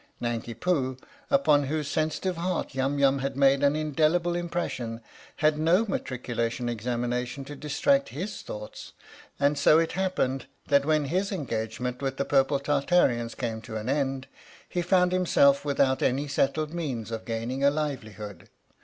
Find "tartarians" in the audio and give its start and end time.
12.59-13.35